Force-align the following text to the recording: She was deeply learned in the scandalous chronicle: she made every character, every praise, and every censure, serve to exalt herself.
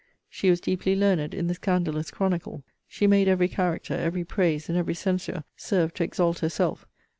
She 0.31 0.49
was 0.49 0.59
deeply 0.59 0.95
learned 0.95 1.35
in 1.35 1.45
the 1.45 1.53
scandalous 1.53 2.09
chronicle: 2.09 2.63
she 2.87 3.05
made 3.05 3.27
every 3.27 3.47
character, 3.47 3.93
every 3.93 4.23
praise, 4.23 4.67
and 4.67 4.75
every 4.75 4.95
censure, 4.95 5.43
serve 5.55 5.93
to 5.93 6.03
exalt 6.03 6.39
herself. 6.39 6.87